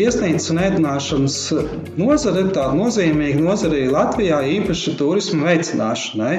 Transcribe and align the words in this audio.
Viesnīcas 0.00 0.46
un 0.52 0.60
ēdināšanas 0.64 1.34
nozare 2.00 2.44
ir 2.46 2.52
tāda 2.56 2.72
nozīmīga 2.78 3.42
nozare 3.44 3.82
Latvijā, 3.92 4.38
īpaši 4.56 4.94
turismu 4.96 5.44
veicināšanai. 5.44 6.30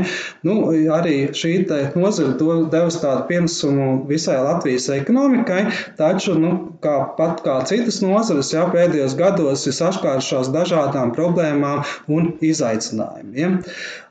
Nu, 0.47 0.55
arī 0.95 1.17
šī 1.37 1.53
nozare 1.93 2.33
devusi 2.73 3.03
tādu 3.03 3.27
pienesumu 3.29 3.89
visai 4.09 4.39
Latvijas 4.41 4.89
ekonomikai, 4.95 5.61
taču, 5.99 6.33
nu, 6.41 6.55
kā, 6.81 6.97
pat 7.19 7.45
kā 7.45 7.59
citas 7.69 8.01
nozares, 8.01 8.49
jā, 8.55 8.65
pēdējos 8.73 9.17
gados 9.19 9.67
ir 9.69 9.77
saškārušās 9.77 10.49
dažādām 10.55 11.13
problēmām 11.17 11.85
un 12.09 12.33
izaicinājumiem. 12.51 13.61
Ja 13.61 14.01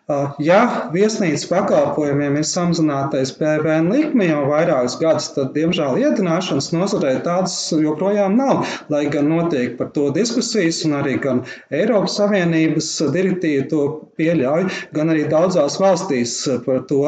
viesnīcas 0.94 1.46
pakalpojumiem 1.50 2.38
ir 2.40 2.46
samazinātais 2.48 3.32
PVN 3.38 3.90
likme 3.92 4.26
jau 4.28 4.42
vairākus 4.50 4.98
gadus, 5.00 5.30
tad, 5.36 5.52
diemžēl, 5.54 6.00
iedināšanas 6.02 6.70
nozarē 6.74 7.14
tādas 7.26 7.56
joprojām 7.72 8.36
nav. 8.38 8.66
Lai 8.92 9.04
gan 9.12 9.30
notiek 9.30 9.76
par 9.78 9.92
to 9.94 10.10
diskusijas, 10.14 10.82
un 10.88 10.98
arī 11.00 11.16
gan 11.22 11.44
Eiropas 11.70 12.18
Savienības 12.20 12.90
direktīva 13.14 13.68
to 13.70 13.82
pieļauj, 14.18 14.68
gan 14.96 15.14
arī 15.14 15.26
daudzās 15.30 15.78
valstīs 15.80 16.36
par 16.66 16.84
to 16.90 17.04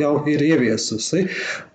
jau 0.00 0.14
ir 0.26 0.46
ieviesusi. 0.50 1.26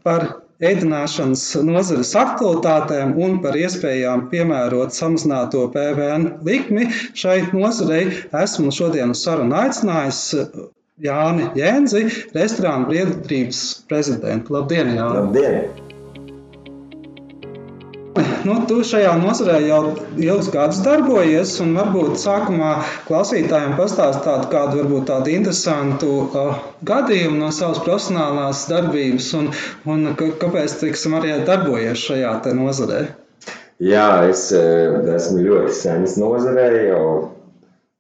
Par 0.02 0.41
ēdināšanas 0.70 1.44
nozares 1.68 2.14
aktualitātēm 2.22 3.16
un 3.26 3.40
par 3.44 3.58
iespējām 3.60 4.28
piemērot 4.34 4.96
samazināto 4.98 5.66
PVN 5.74 6.28
likmi 6.48 6.90
šai 7.24 7.40
nozarei 7.54 8.04
esmu 8.44 8.74
šodien 8.76 9.16
uz 9.16 9.24
sarunu 9.26 9.58
aicinājis 9.64 10.24
Jāni 11.02 11.48
Jēnzi, 11.58 12.04
restorānu 12.36 12.92
biedrības 12.92 13.62
prezidentu. 13.90 14.54
Labdien, 14.60 14.94
Jāni! 15.00 15.24
Labdien! 15.24 15.91
Nu, 18.42 18.56
tu 18.66 18.80
šajā 18.88 19.12
nozarē 19.22 19.60
jau 19.68 19.80
ilgus 20.18 20.50
gadus 20.54 20.80
darbojies, 20.86 21.54
un 21.62 21.76
varbūt 21.78 22.18
sākumā 22.22 22.72
klausītājiem 23.06 23.76
pastāst 23.78 24.24
tādu, 24.26 24.48
kādu 24.50 24.80
varbūt 24.82 25.06
tādu 25.12 25.34
interesantu 25.36 26.10
uh, 26.24 26.62
gadījumu 26.88 27.38
no 27.44 27.52
savas 27.54 27.82
profesionālās 27.86 28.64
darbības, 28.72 29.28
un, 29.38 29.52
un 29.86 30.14
kāpēc, 30.18 30.74
teiksim, 30.82 31.18
arī 31.20 31.36
darbojies 31.46 32.02
šajā 32.08 32.34
nozarē. 32.58 33.04
Jā, 33.82 34.08
es 34.30 34.48
esmu 34.54 35.42
ļoti 35.46 35.74
sens 35.74 36.18
nozarē, 36.22 36.68
jau 36.90 37.06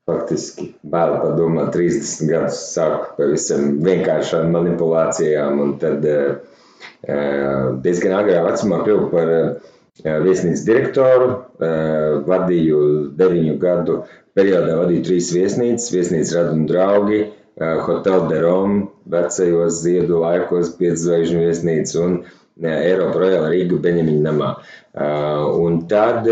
faktiski 0.09 0.71
vēl 0.93 1.13
padomāt 1.21 1.69
30 1.75 2.29
gadus 2.29 2.63
sāku 2.73 3.13
pavisam 3.17 3.77
vienkāršām 3.85 4.49
manipulācijām, 4.53 5.61
un 5.61 5.75
tad 5.81 6.05
diezgan 7.85 8.17
agrā 8.17 8.41
vecumā 8.45 8.81
kļuvu 8.85 9.09
par 9.13 9.33
viesnīcas 10.03 10.63
direktoru, 10.67 11.29
vadīju 12.27 12.81
deviņu 13.19 13.55
gadu 13.61 14.01
periodā, 14.37 14.77
vadīju 14.79 15.05
trīs 15.07 15.31
viesnīcas, 15.35 15.91
viesnīcas 15.93 16.35
Radu 16.37 16.57
un 16.57 16.67
Draugi, 16.69 17.21
Hotel 17.85 18.27
de 18.31 18.39
Rome, 18.41 18.85
vecajos 19.11 19.81
ziedu 19.83 20.21
laikos, 20.23 20.71
piedzvaigžņu 20.79 21.43
viesnīca 21.43 21.99
un 22.05 22.21
Eiropa 22.61 23.19
Royal 23.21 23.45
Rīga 23.51 23.77
Beņemiņa 23.83 24.23
namā. 24.29 24.49
Un 25.61 25.77
tad 25.91 26.27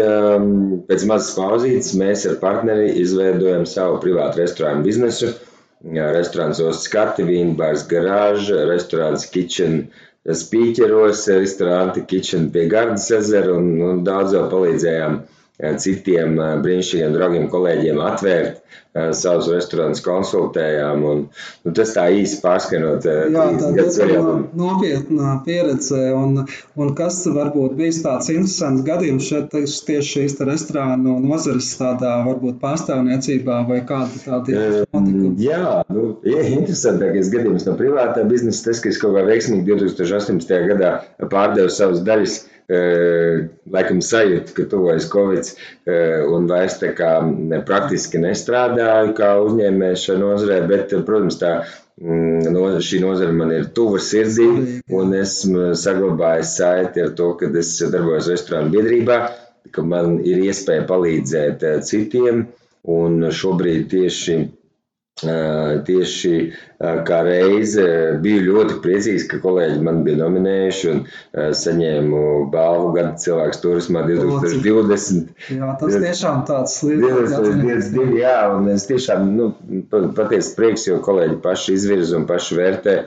pēc 0.89 1.05
mazas 1.09 1.35
pauzītes 1.37 1.93
mēs 1.99 2.25
ar 2.29 2.39
partneri 2.41 2.89
izveidojam 3.03 3.67
savu 3.69 4.01
privātu 4.03 4.43
restorānu 4.43 4.85
biznesu. 4.87 5.33
Restorāns 5.79 6.59
Ostas 6.59 6.89
Kati, 6.91 7.23
Vīnbārs 7.23 7.85
Garāža, 7.87 8.65
restorāns 8.67 9.23
Kitchen, 9.31 9.77
uh, 9.85 10.08
spīķeros, 10.37 11.25
restorānti 11.39 12.05
Kitchen 12.09 12.49
pie 12.53 12.67
Gardas 12.71 13.09
ezera 13.17 13.55
un, 13.57 13.71
un 13.81 14.03
daudz 14.07 14.35
vēl 14.35 14.49
palīdzējām. 14.51 15.19
eh, 15.19 15.38
citiem 15.59 16.37
eh, 16.39 16.55
brīnišķīgiem 16.63 17.15
draugiem, 17.15 17.47
kolēģiem 17.51 17.97
atvērt 17.99 18.59
uh, 18.61 19.09
savus 19.15 19.49
restorānus, 19.51 19.99
konsultējām. 20.05 21.03
Un, 21.09 21.23
nu, 21.65 21.73
tas 21.75 21.91
tā 21.95 22.05
īsi 22.15 22.39
pārskanot, 22.43 23.03
Jā, 23.03 23.47
tā 23.59 23.71
ir 24.05 24.13
nopietna 24.57 25.33
pieredze. 25.45 25.99
Un, 26.15 26.45
un 26.79 26.93
kas 26.97 27.19
varbūt 27.27 27.75
bijis 27.79 27.99
tāds 28.05 28.31
interesants 28.31 28.85
gadījums 28.87 29.27
šeit 29.27 29.51
tieši 29.51 30.13
šīs 30.13 30.37
restorānu 30.47 31.17
nozares 31.25 31.73
tādā 31.79 32.15
varbūt 32.27 32.61
pārstāvniecībā 32.63 33.59
vai 33.67 33.81
kāda 33.89 34.23
tāda 34.23 34.63
notikuma? 34.95 35.33
Jā, 35.43 35.81
nu, 35.91 36.13
interesantākais 36.23 37.33
gadījums 37.35 37.67
no 37.67 37.75
privātā 37.79 38.23
biznesa, 38.31 38.69
tas, 38.69 38.79
ka 38.83 38.93
es 38.93 39.01
kaut 39.01 39.17
kā 39.17 39.27
veiksmīgi 39.27 39.67
2018. 39.75 40.55
gadā 40.71 40.95
pārdevu 41.27 41.67
savas 41.73 42.01
daļas 42.07 42.39
laikam 42.69 44.01
sajūta, 44.05 44.53
ka 44.53 44.65
tuvojas 44.69 45.07
Covid 45.09 45.51
un 46.29 46.45
vairs 46.49 46.77
tā 46.81 46.91
kā 46.97 47.15
praktiski 47.65 48.21
nestrādāju 48.21 49.15
kā 49.17 49.31
uzņēmējs 49.45 50.03
šajā 50.05 50.21
nozarē, 50.21 50.59
bet, 50.69 50.93
protams, 51.07 51.39
tā 51.41 51.53
mm, 52.01 52.51
no, 52.53 52.67
šī 52.85 53.01
nozara 53.01 53.33
man 53.33 53.55
ir 53.55 53.71
tuva 53.73 54.01
sirdī, 54.03 54.49
un 54.93 55.17
esmu 55.17 55.71
saglabājis 55.81 56.55
saiti 56.61 57.05
ar 57.07 57.15
to, 57.17 57.33
ka 57.39 57.49
es 57.57 57.73
darbojos 57.89 58.29
restorānu 58.35 58.73
biedrībā, 58.77 59.19
ka 59.73 59.85
man 59.85 60.19
ir 60.21 60.45
iespēja 60.45 60.85
palīdzēt 60.89 61.65
citiem, 61.89 62.45
un 62.89 63.25
šobrīd 63.33 63.89
tieši 63.91 64.37
Tieši 65.19 66.33
kā 66.79 67.19
reize 67.25 67.85
biju 68.23 68.45
ļoti 68.45 68.77
priecīgs, 68.83 69.25
ka 69.31 69.41
kolēģi 69.43 69.81
man 69.83 70.01
bija 70.05 70.21
nominējuši 70.21 70.89
un 70.93 71.01
saņēmu 71.59 72.21
balvu 72.53 72.93
gada 72.95 73.13
cilvēks 73.19 73.61
turismā 73.63 74.05
2020. 74.07 75.33
Jā, 75.57 75.73
tas 75.81 75.97
tiešām 76.05 76.43
tāds. 76.47 76.79
2022, 76.85 78.19
jā, 78.21 78.37
un 78.55 78.71
es 78.71 78.87
tiešām, 78.89 79.31
nu, 79.35 79.51
patiesi 79.91 80.55
prieks, 80.55 80.87
jo 80.87 81.01
kolēģi 81.03 81.39
paši 81.43 81.75
izvirza 81.75 82.19
un 82.19 82.27
paši 82.29 82.59
vērtē. 82.61 82.97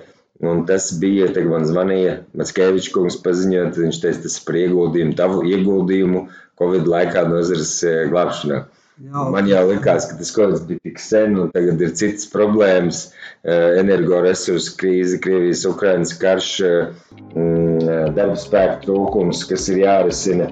Un 0.43 0.65
tas 0.67 0.89
bija, 0.99 1.29
kad 1.31 1.47
man 1.47 1.63
zvanīja 1.69 2.17
Matskevičs 2.35 2.91
kungs 2.91 3.21
paziņot, 3.23 3.77
viņš 3.79 3.99
teica, 4.03 4.25
tas 4.25 4.41
ir 4.41 4.47
par 4.49 4.57
ieguldījumu, 4.59 5.15
tavu 5.15 5.45
ieguldījumu 5.47 6.25
Covid 6.59 6.89
laikā 6.91 7.23
nozares 7.31 7.77
glābšanā. 8.11 8.65
Jā. 9.01 9.23
Man 9.33 9.47
jau 9.49 9.63
likās, 9.71 10.05
ka 10.11 10.19
tas 10.19 10.31
kas 10.37 10.61
bija 10.69 10.83
tik 10.85 10.99
sen, 11.01 11.39
un 11.41 11.53
tagad 11.55 11.81
ir 11.81 11.95
citas 11.97 12.27
problēmas, 12.29 13.07
eh, 13.43 13.79
energoresursu 13.81 14.75
krīze, 14.77 15.21
Krievijas, 15.25 15.65
Ukrainas 15.71 16.13
karš, 16.21 16.51
eh, 16.61 16.93
mm, 17.33 18.13
darba 18.19 18.37
spēka 18.37 18.83
trūkums, 18.85 19.47
kas 19.49 19.69
ir 19.73 19.81
jārisina. 19.87 20.51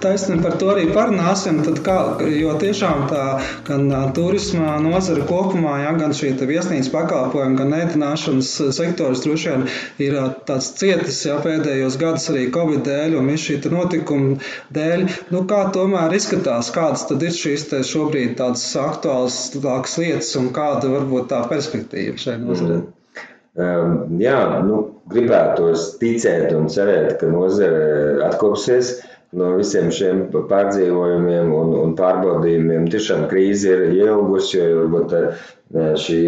Taisnība 0.00 0.48
par 0.48 0.56
to 0.60 0.70
arī 0.72 0.86
parunāsim. 0.94 1.60
Kā, 1.84 1.96
jo 2.32 2.54
tiešām 2.60 3.06
tā 3.10 3.24
gan 3.66 3.88
turisma 4.16 4.76
nozara 4.82 5.24
kopumā, 5.28 5.76
ja, 5.84 5.94
gan 5.98 6.14
šī 6.16 6.32
viesnīcas 6.50 6.90
pakalpojuma, 6.92 7.58
gan 7.58 7.74
ēdināšanas 7.78 8.52
sektors 8.76 9.24
droši 9.24 9.52
vien 9.52 9.66
ir 10.06 10.18
tāds 10.48 10.72
cietis 10.80 11.22
ja, 11.26 11.38
pēdējos 11.44 11.98
gadus 12.00 12.28
arī 12.32 12.46
Covid 12.54 12.84
dēļ 12.88 13.18
un 13.20 13.32
visu 13.32 13.50
šī 13.50 13.74
notikuma 13.74 14.38
dēļ. 14.76 15.06
Nu, 15.34 15.44
kā 15.50 15.64
tomēr 15.74 16.14
izskatās, 16.16 16.72
kādas 16.74 17.06
tad 17.10 17.26
ir 17.26 17.36
šīs 17.36 17.68
šobrīd 17.90 18.38
tādas 18.40 18.64
aktuālas 18.80 19.42
lietas 20.00 20.32
un 20.40 20.50
kāda 20.54 20.90
varbūt 20.92 21.30
tā 21.32 21.44
perspektīva 21.50 22.18
šai 22.20 22.40
nozarei? 22.42 22.80
Mm. 22.80 22.96
Um, 23.60 24.20
jā, 24.22 24.62
nu, 24.62 24.76
gribētos 25.10 25.96
ticēt 25.98 26.52
un 26.54 26.68
cerēt, 26.70 27.16
ka 27.18 27.28
nozare 27.30 28.20
atkopsies. 28.28 29.00
No 29.38 29.52
visiem 29.58 29.90
šiem 29.94 30.24
pārdzīvojumiem 30.50 31.52
un, 31.54 31.72
un 31.84 31.92
pārbaudījumiem. 31.98 32.88
Tiešām 32.90 33.26
krīze 33.30 33.70
ir 33.76 33.84
ielgusi, 33.94 34.58
jo 34.58 34.80
varbūt 34.80 35.14
šī, 36.02 36.18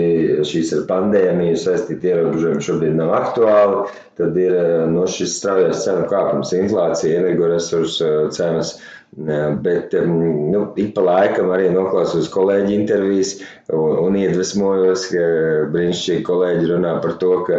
šīs 0.47 0.71
ar 0.77 0.85
pandēmiju 0.91 1.59
saistīti 1.59 2.13
ierobežojumi 2.13 2.63
šobrīd 2.63 2.95
nav 3.01 3.11
aktuāli. 3.19 3.81
Tad 4.21 4.37
ir 4.39 4.55
no 4.93 5.07
šis 5.11 5.35
straujais 5.41 5.83
cenu 5.87 6.07
kāpums, 6.13 6.53
inflācija, 6.55 7.19
energoresursu 7.25 8.13
cenas. 8.37 8.77
Bet 9.13 9.93
nu, 10.09 10.61
ik 10.81 10.95
pa 10.97 11.03
laikam 11.05 11.51
arī 11.53 11.67
noklausos 11.75 12.31
kolēģi 12.33 12.73
intervijas 12.79 13.35
un, 13.69 13.99
un 14.07 14.15
iedvesmojos, 14.17 15.05
ka 15.13 15.27
brīnišķīgi 15.75 16.25
kolēģi 16.29 16.71
runā 16.71 16.95
par 17.05 17.19
to, 17.21 17.33
ka 17.45 17.59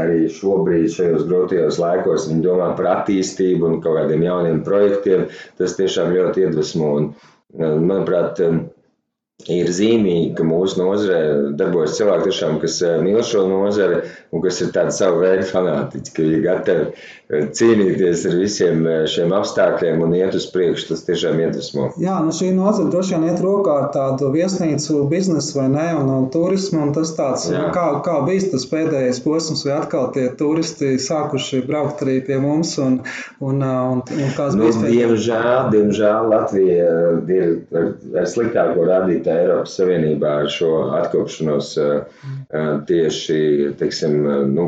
arī 0.00 0.22
šobrīd, 0.32 0.88
šajos 0.94 1.26
grūtajos 1.28 1.80
laikos, 1.82 2.30
viņi 2.30 2.46
domā 2.48 2.70
par 2.78 2.88
attīstību 2.94 3.68
un 3.68 3.76
kaut 3.84 3.98
kādiem 4.00 4.24
jauniem 4.24 4.62
projektiem. 4.64 5.26
Tas 5.60 5.76
tiešām 5.76 6.16
ļoti 6.16 6.46
iedvesmo. 6.46 6.94
Un, 7.02 7.10
manuprāt, 7.60 8.40
ir 9.44 9.68
zīmīgi, 9.68 10.30
ka 10.38 10.44
mūsu 10.48 10.80
nozarē 10.80 11.18
darbojas 11.58 11.98
cilvēki, 11.98 12.30
tiešām, 12.30 12.56
kas 12.62 12.78
eh, 12.82 12.96
mīl 13.04 13.20
šo 13.26 13.44
nozari 13.50 14.00
un 14.32 14.42
kas 14.42 14.62
ir 14.64 14.72
tādi 14.74 14.94
savu 14.96 15.20
veidu 15.22 15.44
fanātiķi, 15.50 16.12
ka 16.16 16.24
ir 16.24 16.40
gatavi 16.44 16.86
eh, 16.88 17.44
cīnīties 17.58 18.24
ar 18.30 18.36
visiem 18.40 18.80
eh, 18.88 19.02
šiem 19.12 19.34
apstākļiem 19.36 20.00
un 20.02 20.14
iet 20.16 20.34
uz 20.38 20.48
priekšu. 20.54 20.88
Tas 20.90 21.04
tiešām 21.06 21.42
iedvesmo. 21.44 21.90
Jā, 22.00 22.16
nu 22.24 22.32
šī 22.34 22.48
nozara 22.56 22.88
droši 22.90 23.14
vien 23.14 23.26
iet 23.28 23.42
rokā 23.44 23.76
ar 23.82 23.90
tādu 23.94 24.32
viesnīcu 24.34 25.02
biznesu 25.12 25.60
vai 25.60 25.68
ne, 25.74 25.86
un, 26.00 26.10
un 26.16 26.30
turismu, 26.32 26.80
un 26.88 26.96
tas 26.96 27.12
tāds, 27.18 27.46
Jā. 27.52 27.68
kā, 27.76 27.86
kā 28.06 28.16
bijis 28.26 28.48
tas 28.54 28.66
pēdējais 28.72 29.20
posms, 29.24 29.66
vai 29.68 29.76
atkal 29.76 30.08
tie 30.16 30.30
turisti 30.38 30.94
sākuši 31.02 31.62
braukt 31.68 32.02
arī 32.06 32.18
pie 32.24 32.40
mums, 32.42 32.72
un, 32.82 32.98
un, 33.44 33.60
un, 33.60 34.02
un 34.02 34.34
kāds 34.38 34.56
nu, 34.56 34.64
bijis 34.64 34.80
pēdējais? 34.80 34.96
Diemžēl, 34.96 35.70
diemžēl 35.76 36.32
Latvija 36.32 36.90
ir 37.36 37.48
ar, 37.76 37.88
ar 38.16 38.30
sliktāko 38.32 38.88
rādītāju 38.88 39.25
Eiropas 39.32 39.76
Savienībā 39.78 40.32
ar 40.42 40.50
šo 40.52 40.72
atkopšanos 41.00 41.74
tieši, 42.88 43.38
teiksim, 43.80 44.18
nu, 44.54 44.66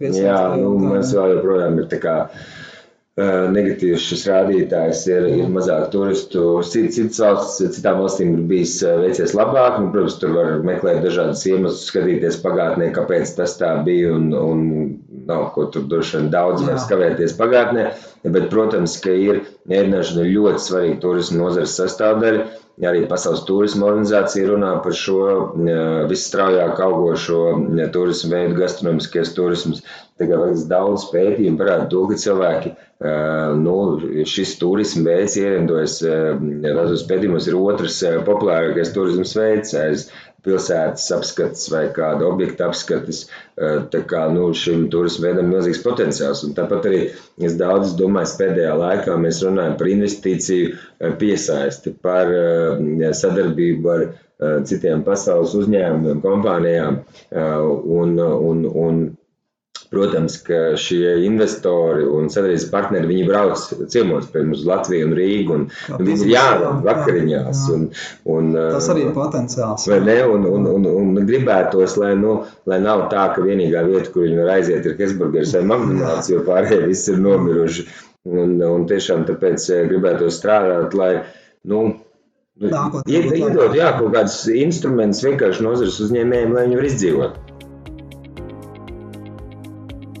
jā, 0.00 0.38
nu, 0.60 0.76
mēs 0.82 1.14
vēl 1.16 1.36
joprojām 1.36 1.82
ir 1.82 1.90
tā 1.92 2.00
kā 2.02 2.16
negatīvs 3.16 4.02
šis 4.10 4.26
rādītājs, 4.28 5.06
ir, 5.08 5.26
ir 5.38 5.48
mazāk 5.48 5.86
turistu. 5.92 6.60
Citas 6.68 7.20
valsts, 7.22 7.62
citām 7.78 8.02
valstīm 8.02 8.34
ir 8.34 8.42
bijis 8.50 8.74
veicies 8.84 9.32
labāk. 9.36 9.78
Nu, 9.80 9.88
protams, 9.94 10.18
tur 10.20 10.34
var 10.36 10.50
meklēt 10.66 11.00
dažādas 11.04 11.46
iemeslus, 11.48 11.86
skatīties 11.88 12.36
pagātnē, 12.44 12.90
kāpēc 12.96 13.32
tas 13.38 13.56
tā 13.56 13.72
bija. 13.86 14.12
Un, 14.18 14.28
un 14.36 14.66
nav 15.26 15.48
ko 15.54 15.64
tur 15.72 15.88
droši 15.88 16.20
vien 16.20 16.30
daudz 16.34 16.66
var 16.68 16.76
skavēties 16.82 17.38
pagātnē. 17.40 17.88
Bet, 18.26 18.50
protams, 18.52 18.98
ka 19.00 19.16
ir 19.16 19.42
ēdināšana 19.64 20.28
ļoti 20.28 20.66
svarīga 20.68 21.00
turisma 21.06 21.46
nozares 21.46 21.78
sastāvdaļa. 21.80 22.44
Arī 22.84 23.06
Pasaules 23.08 23.40
turisma 23.48 23.86
organizācija 23.88 24.50
runā 24.50 24.74
par 24.84 24.92
šo 24.92 25.14
visstraujāk 26.10 26.80
augošo 26.84 27.38
turismu 27.94 28.34
veidu, 28.34 28.58
gastronomiskais 28.58 29.30
turisms. 29.38 29.80
Tagad 30.20 30.60
daudz 30.68 31.06
pētījumu 31.12 31.56
parāda 31.60 31.86
to, 31.94 32.02
ka 32.10 32.18
cilvēki, 32.20 32.74
nu, 33.64 33.76
šis 34.28 34.52
turisma 34.60 35.06
veids 35.08 35.38
ierindojas, 35.40 35.96
tādos 36.04 37.06
pētījumos 37.08 37.48
ir 37.48 37.56
otrs 37.62 38.02
populārākais 38.28 38.92
turismas 38.96 39.32
veids 39.40 39.72
aiz 39.80 40.06
pilsētas 40.46 41.06
apskates 41.16 41.68
vai 41.72 41.84
kāda 41.96 42.26
objekta 42.28 42.68
apskates. 42.70 43.24
Tā 43.92 44.02
kā 44.10 44.26
nu, 44.34 44.48
šim 44.54 44.86
turismu 44.92 45.26
veidam 45.26 45.48
ir 45.48 45.54
milzīgs 45.56 45.82
potenciāls. 45.84 46.44
Un 46.46 46.54
tāpat 46.58 46.88
arī 46.90 47.00
es 47.48 47.56
daudz 47.60 47.94
domāju, 47.98 48.36
pēdējā 48.42 48.74
laikā 48.82 49.16
mēs 49.22 49.42
runājam 49.46 49.76
par 49.80 49.90
investīciju 49.92 51.12
piesaisti, 51.22 51.94
par 52.06 52.30
sadarbību 53.22 53.92
ar 53.96 54.06
citiem 54.68 55.02
pasaules 55.06 55.54
uzņēmumiem, 55.62 56.20
kompānijām. 56.24 57.00
Un, 57.32 58.18
un, 58.20 58.66
un 58.86 59.04
Protams, 59.96 60.34
ka 60.44 60.58
šie 60.76 61.14
investori 61.24 62.04
un 62.04 62.28
sadarbības 62.32 62.66
partneri 62.68 63.08
viņi 63.08 63.22
brauc 63.30 63.62
ciemos 63.92 64.26
pie 64.32 64.42
mums 64.44 64.66
Latviju 64.68 65.06
un 65.08 65.14
Rīgu. 65.16 65.56
Un, 65.56 65.62
un 65.96 66.04
viņi 66.04 66.26
ir 66.26 66.32
jārunā 66.34 66.72
vakariņās. 66.84 67.62
Un, 67.72 67.86
un, 68.34 68.50
Tas 68.76 68.90
arī 68.92 69.06
ir 69.06 69.14
potenciāls. 69.16 69.88
Vai 69.88 70.02
ne? 70.04 70.18
Un, 70.34 70.44
un, 70.50 70.68
un, 70.74 70.88
un 70.92 71.22
gribētos, 71.30 71.96
lai, 72.02 72.12
nu, 72.20 72.42
lai 72.68 72.82
nav 72.84 73.06
tā, 73.12 73.30
ka 73.32 73.44
vienīgā 73.46 73.86
vieta, 73.88 74.12
kur 74.12 74.26
viņi 74.26 74.40
var 74.42 74.52
aiziet, 74.58 74.84
ir 74.84 75.00
Hesburgers 75.00 75.56
vai 75.56 75.64
Magnumāts, 75.72 76.28
jo 76.34 76.44
pārējie 76.44 76.82
visi 76.90 77.14
ir 77.14 77.22
nomiruši. 77.24 77.86
Un, 78.26 78.58
un 78.68 78.84
tiešām 78.90 79.24
tāpēc 79.28 79.70
gribētos 79.88 80.36
strādāt, 80.42 80.96
lai, 80.98 81.12
nu, 81.70 81.86
Iedot, 82.56 83.74
jā, 83.76 83.90
kaut 83.98 84.14
kādus 84.14 84.38
instrumentus 84.48 85.20
vienkārši 85.26 85.64
nozares 85.66 85.98
uzņēmējiem, 86.06 86.54
lai 86.56 86.62
viņi 86.64 86.78
var 86.78 86.86
izdzīvot. 86.88 87.34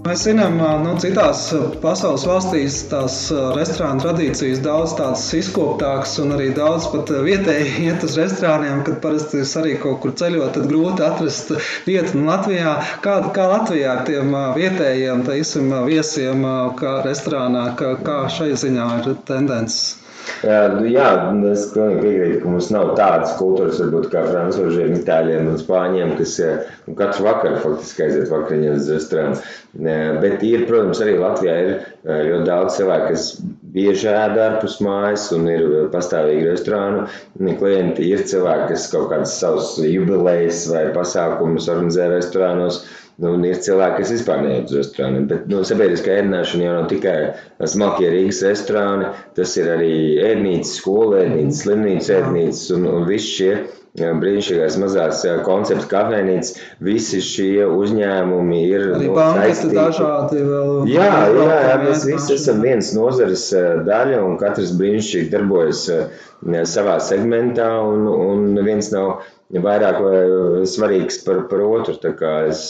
Mēs 0.06 0.22
zinām, 0.22 0.60
ka 0.62 0.66
nu, 0.84 0.90
citās 1.02 1.40
pasaules 1.82 2.24
valstīs 2.28 2.76
tās 2.90 3.16
restorāna 3.56 4.04
tradīcijas 4.04 4.60
daudz 4.62 4.92
tādas 5.00 5.24
izkoptākas, 5.34 6.12
un 6.22 6.36
arī 6.36 6.52
daudz 6.54 6.86
pat 6.92 7.10
vietēji 7.26 7.72
iet 7.88 8.06
uz 8.06 8.14
restorāniem, 8.20 8.84
kad 8.86 9.00
parasti 9.02 9.42
ir 9.42 9.50
arī 9.64 9.74
kaut 9.82 9.98
kur 10.04 10.14
ceļot, 10.22 10.52
tad 10.54 10.70
grūti 10.70 11.06
atrast 11.08 11.52
vietu. 11.88 12.20
Un 12.20 12.30
Latvijā, 12.30 12.76
kā, 13.02 13.18
kā 13.34 13.50
Latvijā 13.56 13.96
ar 13.96 14.06
tiem 14.06 14.30
vietējiem 14.60 15.26
teisim, 15.26 15.74
viesiem, 15.90 16.46
kā 16.78 16.96
restorānā, 17.08 17.68
kā, 17.80 17.96
kā 18.06 18.22
šai 18.38 18.52
ziņā 18.62 18.90
ir 19.02 19.14
tendences? 19.26 20.05
Jā, 20.46 20.56
nu, 20.74 20.82
jā, 20.90 21.06
es 21.52 21.64
piekrītu, 21.72 22.40
ka 22.42 22.50
mums 22.50 22.68
nav 22.74 22.90
tādas 22.98 23.34
kultūras, 23.38 23.78
varbūt 23.82 24.08
kā 24.12 24.24
frančūžiem, 24.26 24.96
itāļiem 24.98 25.50
un 25.52 25.60
spāņiem, 25.60 26.14
kas 26.18 26.34
nu, 26.86 26.94
katru 26.98 27.26
vakaru 27.28 27.60
faktiski 27.62 28.04
aiziet 28.06 28.32
vakariņās 28.32 28.80
uz 28.82 28.90
restorānu. 28.96 29.38
Bet 30.24 30.44
ir, 30.46 30.66
protams, 30.68 31.00
arī 31.04 31.16
Latvijā 31.20 31.56
ir 31.62 31.72
ļoti 32.06 32.48
daudz 32.48 32.78
cilvēku, 32.80 33.14
kas 33.14 33.28
bieži 33.76 34.10
ēd 34.12 34.38
ārpus 34.40 34.76
mājas 34.84 35.28
un 35.36 35.48
ir 35.52 35.66
pastāvīgi 35.94 36.50
restorānu 36.50 37.06
klienti. 37.60 38.10
Ir 38.10 38.26
cilvēki, 38.28 38.70
kas 38.74 38.90
kaut 38.92 39.10
kādas 39.14 39.38
savas 39.40 39.74
jubilejas 39.82 40.66
vai 40.72 40.88
pasākumus 40.96 41.70
organizē 41.72 42.10
restorānos. 42.16 42.82
Nu, 43.16 43.30
ir 43.48 43.56
cilvēki, 43.64 44.02
kas 44.02 44.10
vispār 44.12 44.42
neiet 44.44 44.68
uz 44.68 44.76
restorāniem. 44.82 45.24
Bet 45.30 45.46
nu, 45.48 45.62
sabiedriskā 45.64 46.18
ēdināšana 46.18 46.66
jau 46.66 46.74
nav 46.76 46.90
tikai 46.90 47.16
smalkie 47.72 48.10
Rīgas 48.12 48.42
restorāni, 48.44 49.08
tas 49.38 49.54
ir 49.56 49.70
arī 49.72 49.94
ēdnīcas, 50.20 50.74
skola 50.82 51.22
ēdnīcas, 51.22 51.62
slimnīcas 51.64 52.12
ēdnīcas 52.18 52.66
un, 52.76 52.84
un 52.92 53.08
visi 53.08 53.32
šie 53.38 53.54
brīnišķīgās 53.96 54.76
mazās 54.82 55.22
konceptu 55.46 55.88
kafejnīcas, 55.88 56.52
visi 56.84 57.22
šie 57.24 57.64
uzņēmumi 57.64 58.60
ir 58.68 58.84
arī 58.98 59.08
nu, 59.08 59.14
banketi 59.16 59.70
dažādi 59.72 60.42
vēl. 60.44 60.74
Jā, 60.92 61.08
jā, 61.32 61.46
jā, 61.70 61.78
mēs 61.86 62.04
visi 62.10 62.36
esam 62.36 62.60
viens 62.64 62.92
nozares 62.96 63.48
daļa 63.88 64.20
un 64.26 64.36
katrs 64.42 64.74
brīnišķīgi 64.76 65.32
darbojas 65.32 65.86
savā 66.68 66.98
segmentā 67.00 67.70
un, 67.80 68.04
un 68.12 68.64
viens 68.66 68.92
nav 68.92 69.22
vairāk 69.54 70.00
svarīgs 70.68 71.22
par, 71.26 71.44
par 71.50 71.62
otru. 71.66 71.94
Es, 72.48 72.66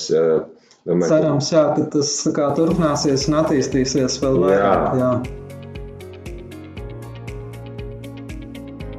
domāju, 0.86 1.10
Cerams, 1.10 1.50
jā, 1.54 1.64
ka 1.76 1.88
tas 1.96 2.12
kā, 2.36 2.52
turpināsies 2.58 3.26
un 3.30 3.40
attīstīsies 3.42 4.20
vēl 4.22 4.40
vairāk. 4.44 4.86
Jā. 5.00 5.10
Jā. 5.16 5.45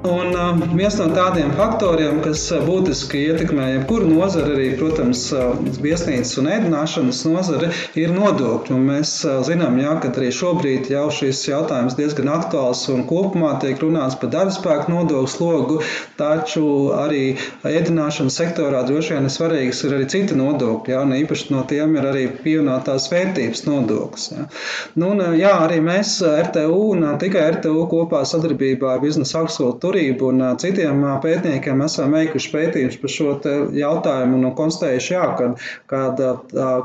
Un 0.07 0.35
uh, 0.35 0.61
viens 0.77 0.95
no 1.01 1.09
tādiem 1.11 1.49
faktoriem, 1.57 2.21
kas 2.23 2.45
uh, 2.55 2.61
būtiski 2.63 3.25
ietekmē 3.31 3.65
jebkuru 3.73 4.07
nozari, 4.07 4.53
arī, 4.55 4.67
protams, 4.79 5.25
uh, 5.35 5.57
viesnīcas 5.83 6.37
un 6.41 6.47
ēdināšanas 6.53 7.23
nozari, 7.27 7.71
ir 7.99 8.13
nodokļi. 8.15 8.75
Un 8.77 8.85
mēs 8.87 9.13
zinām, 9.47 9.75
jā, 9.81 9.97
ka 10.03 10.13
arī 10.13 10.29
šobrīd 10.35 10.91
jau 10.93 11.07
šis 11.13 11.41
jautājums 11.49 11.97
diezgan 11.99 12.31
aktuāls 12.37 12.85
un 12.93 13.03
kopumā 13.09 13.55
tiek 13.63 13.81
runāts 13.83 14.15
par 14.21 14.31
darbspēku 14.35 14.93
nodokļu 14.93 15.33
slogu, 15.33 15.81
taču 16.19 16.65
arī 16.95 17.23
ēdināšanas 17.67 18.39
sektorā 18.39 18.85
droši 18.87 19.17
vien 19.17 19.27
ir 19.27 19.33
svarīgs 19.33 19.83
ir 19.83 19.97
arī 19.97 20.07
citi 20.11 20.37
nodokļi, 20.37 20.93
jā, 20.93 21.01
un 21.03 21.15
īpaši 21.17 21.51
no 21.53 21.63
tiem 21.69 21.95
ir 21.99 22.07
arī 22.09 22.23
pievienotās 22.37 23.09
vērtības 23.11 23.65
nodoklis. 23.67 24.29
Jā. 24.33 24.47
Nu, 24.95 25.11
un, 25.15 25.23
jā, 25.37 25.53
arī 25.65 25.81
mēs 25.83 26.17
RTU 26.47 26.79
un 26.93 27.05
tikai 27.21 27.45
RTU 27.57 27.87
kopā 27.91 28.23
sadarbībā 28.27 28.95
ar 28.95 29.03
biznesa 29.03 29.41
augstskolu 29.41 29.77
biedrību 29.97 30.29
un 30.31 30.43
citiem 30.61 31.01
pētniekiem 31.23 31.81
esam 31.85 32.13
veikuši 32.15 32.51
pētījumus 32.53 32.97
par 33.01 33.13
šo 33.13 33.33
jautājumu 33.75 34.37
un 34.37 34.53
konstatējuši, 34.57 35.13
jā, 35.13 35.23
kad, 35.39 35.63
kad, 35.89 36.21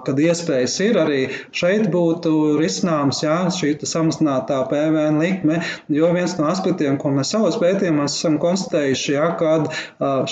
kad 0.06 0.22
iespējas 0.22 0.76
ir 0.86 0.98
arī 1.02 1.20
šeit 1.52 1.88
būtu 1.92 2.56
risināms 2.60 3.22
jā, 3.24 3.36
šī 3.52 3.74
samazinātā 3.82 4.62
PVN 4.70 5.20
likme, 5.20 5.60
jo 5.92 6.10
viens 6.14 6.36
no 6.38 6.48
aspektiem, 6.50 6.98
ko 7.00 7.12
mēs 7.14 7.32
savos 7.34 7.58
pētījumos 7.60 8.16
esam 8.16 8.38
konstatējuši, 8.42 9.14
jā, 9.16 9.28
kad 9.40 9.68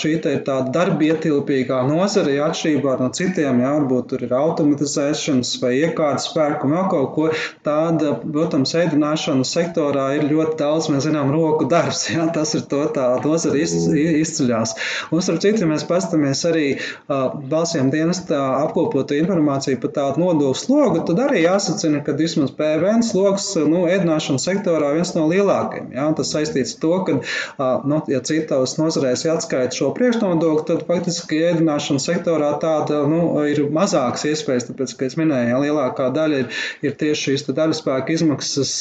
šī 0.00 0.16
ir 0.20 0.42
tāda 0.46 0.72
darbietilpīgā 0.74 1.82
nozare, 1.88 2.36
jā, 2.38 2.50
atšķirībā 2.50 2.96
no 3.00 3.10
citiem, 3.16 3.62
jā, 3.62 3.74
varbūt 3.78 4.10
tur 4.12 4.26
ir 4.26 4.34
automatizēšanas 4.36 5.52
vai 5.62 5.74
iekārtas 5.84 6.30
spēku 6.30 6.68
un 6.68 6.76
vēl 6.76 6.88
kaut 6.90 7.14
ko 7.16 7.28
tāda, 7.66 8.14
protams, 8.24 8.74
ēdināšanas 8.80 9.54
sektorā 9.56 10.10
ir 10.18 10.28
ļoti 10.30 10.58
daudz, 10.60 10.90
mēs 10.92 11.06
zinām, 11.06 11.32
roku 11.34 11.68
darbs. 11.70 12.06
Jā, 12.10 12.26
tas 12.34 12.54
ir 12.58 12.66
to 12.70 12.82
tā 12.94 13.06
nozara 13.24 13.60
izceļās. 13.60 14.74
Un, 15.10 15.22
starp 15.24 15.42
citu, 15.44 15.64
ja 15.64 15.70
mēs 15.70 15.86
pastamies 15.88 16.42
arī 16.48 16.66
uh, 16.76 17.34
balsiem 17.50 17.90
dienestā 17.92 18.38
apkopotu 18.60 19.18
informāciju 19.18 19.80
par 19.82 19.94
tādu 19.96 20.24
nodokļu 20.24 20.58
slogu, 20.58 21.02
tad 21.08 21.22
arī 21.26 21.44
jāsacina, 21.44 22.02
ka 22.06 22.14
vismaz 22.18 22.52
PVN 22.56 23.04
sloks 23.06 23.52
nu, 23.70 23.84
ēdināšanas 23.90 24.46
sektorā 24.48 24.92
viens 24.96 25.12
no 25.16 25.26
lielākajiem. 25.30 25.90
Jā, 25.96 26.08
tas 26.18 26.32
saistīts 26.34 26.76
ar 26.76 26.82
to, 26.84 26.92
ka, 27.06 27.16
uh, 27.20 27.86
nu, 27.90 28.00
ja 28.10 28.22
citos 28.26 28.76
nozarēs 28.80 29.26
jāatskaita 29.26 29.76
šo 29.76 29.92
priekšnodokli, 29.96 30.66
tad 30.70 30.86
faktiski 30.88 31.42
ēdināšanas 31.50 32.08
sektorā 32.10 32.52
tāda 32.62 33.02
nu, 33.10 33.22
ir 33.50 33.62
mazāks 33.74 34.26
iespējas, 34.30 34.70
tāpēc, 34.70 34.96
ka 34.98 35.08
es 35.08 35.18
minēju, 35.20 35.52
ja 35.52 35.60
lielākā 35.64 36.10
daļa 36.14 36.42
ir, 36.44 36.60
ir 36.86 36.96
tieši 37.00 37.30
šīs 37.30 37.46
daļas 37.50 37.82
spēka 37.82 38.14
izmaksas 38.14 38.72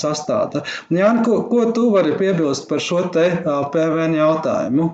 sastāvda. 0.00 0.64
Jāni, 0.92 1.24
ko, 1.26 1.40
ko 1.50 1.66
tu 1.76 1.88
vari 1.94 2.14
piebilst 2.18 2.68
par 2.70 2.82
šo 2.82 3.02
te 3.16 3.26
PVN 3.72 4.16
jautājumu? 4.20 4.86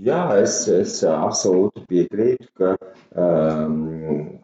Jā, 0.00 0.20
es, 0.40 0.62
es 0.72 1.00
absolūti 1.04 1.82
piekrītu, 1.90 2.46
ka 2.56 2.74
um, 3.18 4.38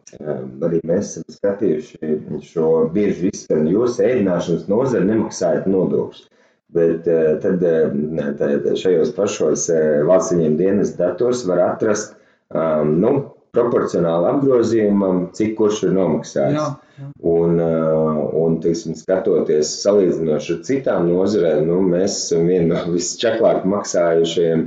arī 0.66 0.80
mēs 0.86 1.14
esam 1.14 1.36
skatījuši 1.36 2.16
šo 2.44 2.66
bieži 2.92 3.30
izskan, 3.32 3.68
jūs 3.70 4.00
ēdināšanas 4.02 4.66
nozari 4.70 5.08
nemaksājat 5.08 5.68
nodokļus. 5.70 6.26
Bet 6.76 7.06
tad, 7.40 7.62
tad 8.40 8.66
šajos 8.76 9.14
pašos 9.16 9.68
valsts 10.08 10.34
viņiem 10.34 10.58
dienas 10.58 10.96
datos 10.98 11.44
var 11.48 11.62
atrast 11.70 12.16
um, 12.50 12.96
nu, 13.00 13.12
proporcionāli 13.56 14.28
apgrozījumam, 14.34 15.28
cik 15.36 15.54
kurš 15.60 15.86
ir 15.86 15.94
nomaksājis. 15.96 16.58
Jā, 16.58 16.66
jā. 17.00 17.08
Un, 17.30 17.62
un 18.46 18.56
teiksim, 18.64 18.94
skatoties, 18.98 19.74
salīdzinoši 19.82 20.54
ar 20.54 20.62
citām 20.68 21.10
nozarēm, 21.10 21.66
nu, 21.68 21.80
mēs 21.92 22.16
esam 22.24 22.48
viena 22.50 22.80
no 22.84 22.94
visčaklāk 22.94 23.66
maksājušajiem 23.72 24.66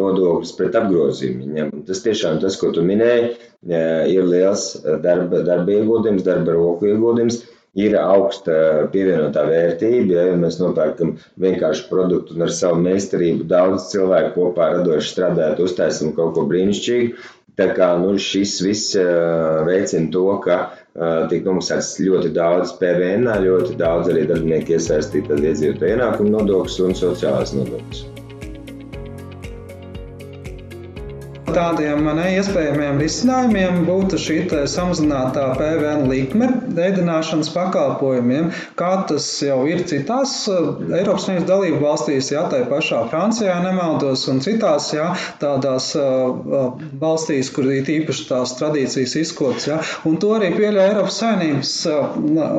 nodokļus 0.00 0.54
pret 0.58 0.78
apgrozījumiem. 0.82 1.72
Tas 1.88 2.04
tiešām 2.04 2.40
tas, 2.44 2.58
ko 2.60 2.72
tu 2.74 2.84
minēji, 2.86 3.34
ir 4.12 4.28
liels 4.28 4.70
darba, 5.04 5.42
darba 5.46 5.78
ieguldījums, 5.78 6.26
darba 6.26 6.56
roku 6.58 6.90
ieguldījums 6.92 7.42
ir 7.74 7.96
augsta 7.98 8.56
pievienotā 8.92 9.44
vērtība. 9.48 10.14
Ja 10.14 10.34
mēs 10.38 10.60
nopērkam 10.60 11.16
vienkārši 11.42 11.88
produktu 11.90 12.36
un 12.36 12.46
ar 12.46 12.52
savu 12.54 12.80
meistarību 12.84 13.46
daudz 13.50 13.88
cilvēku 13.92 14.34
kopā 14.38 14.70
radoši 14.76 15.10
strādājot, 15.14 15.64
uztaisam 15.66 16.14
kaut 16.16 16.34
ko 16.36 16.46
brīnišķīgu, 16.50 17.16
Tā 17.58 17.68
kā 17.76 17.92
nu, 18.02 18.16
šis 18.18 18.56
viss 18.66 18.96
veicina 19.68 20.10
to, 20.14 20.24
ka 20.42 20.56
tiek 21.30 21.46
nomaksāts 21.46 21.92
ļoti 22.02 22.32
daudz 22.34 22.74
PVN, 22.80 23.30
ļoti 23.46 23.78
daudz 23.78 24.10
arī 24.10 24.26
darbinieku 24.30 24.74
iesaistīta 24.74 25.38
iedzīvotāju 25.38 25.94
ienākumu 25.98 26.34
nodoklis 26.34 26.80
un 26.82 26.98
sociālais 26.98 27.54
nodoklis. 27.54 28.04
Tādiem 31.48 32.06
neiespējamiem 32.16 32.98
risinājumiem 33.02 33.82
būtu 33.88 34.18
šī 34.20 34.38
samazinātā 34.70 35.46
PVN 35.58 36.08
likme 36.10 36.48
ēdināšanas 36.74 37.50
pakalpojumiem, 37.54 38.50
kā 38.78 38.90
tas 39.08 39.26
jau 39.44 39.60
ir 39.70 39.84
citās 39.88 40.34
eh, 40.50 40.68
Eiropas 41.00 41.26
Savienības 41.26 41.48
dalību 41.48 41.80
valstīs, 41.82 42.30
jā, 42.32 42.44
tā 42.52 42.62
pašā 42.68 43.04
Francijā 43.12 43.56
nemaldos, 43.64 44.26
un 44.32 44.40
citās 44.44 44.90
jā, 44.94 45.10
tādās 45.40 45.90
uh, 45.98 46.74
valstīs, 47.00 47.50
kur 47.54 47.68
ir 47.72 47.88
īpaši 47.94 48.26
tās 48.28 48.54
tradīcijas 48.58 49.16
izkotas, 49.22 49.68
jā, 49.70 49.78
un 50.08 50.18
to 50.22 50.34
arī 50.36 50.52
pieļauj 50.56 50.90
Eiropas 50.90 51.20
Savienības 51.22 51.72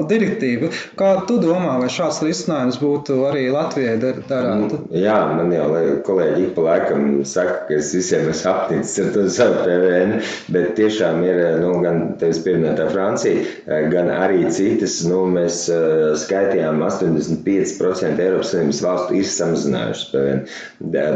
direktīva. 0.09 0.71
Kā 0.99 1.11
tu 1.29 1.37
domā, 1.41 1.77
vai 1.81 1.89
šāds 1.93 2.21
risinājums 2.25 2.79
būtu 2.81 3.19
arī 3.29 3.47
Latvijai 3.53 3.97
darētu? 4.01 4.81
Jā, 4.95 5.17
man 5.35 5.53
jau 5.53 5.69
kolēģi 6.07 6.47
ik 6.47 6.55
pa 6.57 6.67
laikam 6.69 7.07
saka, 7.27 7.65
ka 7.69 7.79
es 7.79 7.93
visiem 7.95 8.29
esmu 8.31 8.51
apnicis 8.51 8.84
ar 9.01 9.11
to 9.15 9.25
savu 9.33 9.63
PVN, 9.65 10.19
bet 10.53 10.73
tiešām 10.77 11.23
ir 11.25 11.41
nu, 11.61 11.71
gan 11.83 12.01
tevis 12.21 12.41
pieminētā 12.45 12.87
Francija, 12.91 13.43
gan 13.91 14.11
arī 14.13 14.45
citas. 14.53 14.99
Nu, 15.07 15.23
mēs 15.31 15.65
uh, 15.73 16.13
skaitījām 16.19 16.81
85% 16.85 18.21
Eiropas 18.23 18.53
Savienības 18.53 18.81
valstu 18.85 19.19
ir 19.19 19.29
samazinājušas 19.29 20.11
PVN. 20.13 20.43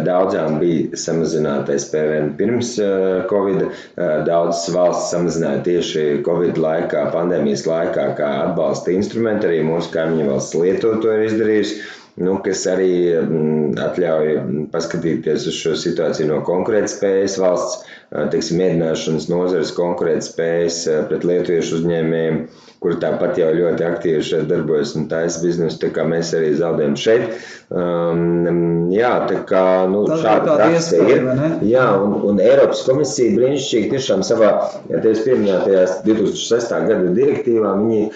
Daudzām 0.08 0.60
bija 0.62 1.00
samazinātais 1.00 1.88
PVN 1.92 2.34
pirms 2.40 2.74
Covid. 3.30 3.64
Daudzas 4.28 4.66
valsts 4.76 5.14
samazināja 5.14 5.64
tieši 5.68 6.06
Covid 6.26 6.60
laikā, 6.62 7.06
pandēmijas 7.14 7.66
laikā, 7.70 8.10
kā 8.20 8.34
atbalsta 8.50 8.94
instrumenti. 8.96 9.50
Arī 9.50 9.64
mūsu 9.68 9.94
kaimiņu 9.94 10.30
valsts 10.32 10.60
Lietuva 10.60 11.02
to 11.04 11.16
ir 11.16 11.28
izdarījusi 11.30 11.82
nu, 12.20 12.36
kas 12.46 12.66
arī 12.72 12.92
mm, 13.22 13.78
atļauj 13.88 14.34
paskatīties 14.74 15.48
uz 15.52 15.60
šo 15.60 15.76
situāciju 15.80 16.30
no 16.32 16.42
konkurētspējas 16.48 17.38
valsts, 17.42 17.86
teiksim, 18.10 18.62
mēģināšanas 18.64 19.30
nozares 19.32 19.76
konkurētspējas 19.78 20.82
pret 21.12 21.28
lietuviešu 21.30 21.80
uzņēmējiem 21.80 22.44
kur 22.80 22.96
tāpat 23.00 23.38
jau 23.40 23.50
ļoti 23.52 23.84
aktīvi 23.84 24.24
šeit 24.24 24.46
darbojas 24.48 24.94
un 24.96 25.10
taisa 25.12 25.42
biznesu, 25.44 25.80
tā 25.82 25.90
kā 25.96 26.06
mēs 26.08 26.32
arī 26.38 26.54
zaudējam 26.56 26.96
šeit. 27.00 27.34
Um, 27.70 28.88
jā, 28.90 29.12
tā 29.30 29.42
kā 29.50 29.64
nu, 29.92 30.06
tā 30.08 30.16
šāda 30.24 30.56
praksa 30.58 31.02
ir. 31.04 31.28
Jā, 31.68 31.86
un, 32.02 32.16
un 32.30 32.40
Eiropas 32.42 32.86
komisija 32.88 33.36
brīnišķīgi 33.36 33.92
tiešām 33.92 34.24
savā, 34.26 34.54
ja 34.90 35.02
tevis 35.04 35.22
pieminētajās 35.28 36.00
2006. 36.08 36.74
gada 36.88 37.12
direktīvā, 37.18 37.74
viņi, 37.84 38.08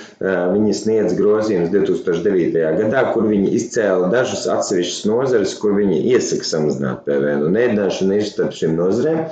viņi 0.55 0.77
sniedz 0.79 1.17
grozījumus 1.19 1.73
2009. 1.75 2.63
gadā, 2.79 3.03
kur 3.13 3.27
viņi 3.29 3.51
izcēla 3.59 4.09
dažas 4.15 4.47
atsevišķas 4.55 5.03
nozares, 5.11 5.57
kur 5.59 5.75
viņi 5.77 5.99
iesaka 6.15 6.47
samazināt 6.47 7.03
PVN. 7.05 7.43
Un 7.49 7.59
ēdināšana 7.59 8.17
ir 8.17 8.25
starp 8.31 8.55
šīm 8.57 8.79
nozarēm. 8.79 9.27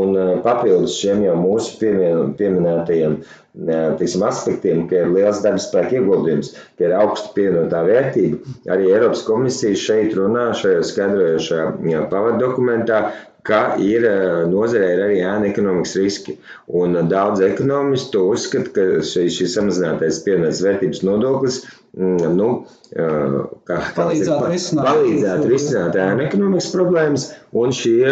papildus 0.45 0.97
šiem 1.01 1.23
jau 1.25 1.35
mūsu 1.39 1.77
pieminētajiem 1.81 3.19
tiksim, 3.99 4.23
aspektiem, 4.23 4.85
ka 4.87 5.01
ir 5.03 5.09
liels 5.11 5.41
darba 5.43 5.59
spēka 5.59 5.97
ieguldījums, 5.99 6.53
ka 6.79 6.85
ir 6.87 6.93
augsta 6.95 7.33
pievienotā 7.35 7.81
vērtība. 7.87 8.39
Arī 8.71 8.91
Eiropas 8.93 9.25
komisija 9.27 9.75
šeit 9.81 10.15
runā 10.15 10.51
šajā 10.55 10.85
skaidrojošajā 10.87 12.05
pavadu 12.13 12.39
dokumentā, 12.45 13.01
ka 13.47 13.61
ir 13.81 14.05
nozarē 14.51 14.91
ir 14.95 15.03
arī 15.07 15.19
ēna 15.25 15.49
ekonomikas 15.49 15.95
riski. 15.97 16.37
Un 16.81 16.95
daudz 17.11 17.41
ekonomistu 17.45 18.23
uzskata, 18.31 18.71
ka 18.75 18.87
šis 19.05 19.55
samazinātais 19.57 20.21
pievienotās 20.25 20.61
vērtības 20.65 21.03
nodoklis 21.07 21.61
nu, 21.97 22.49
kā, 23.67 23.79
palīdzētu 23.97 24.51
risināt, 24.51 24.85
palīdzētu 24.87 25.49
risināt 25.51 25.97
ēna 25.99 26.27
ekonomikas 26.27 26.69
problēmas 26.75 27.25
un 27.51 27.75
šie, 27.75 28.05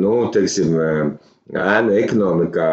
nu, 0.00 0.16
teiksim, 0.34 0.76
ēnu 1.52 1.96
ekonomikā 2.00 2.68